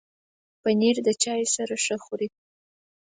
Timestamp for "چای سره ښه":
1.23-1.95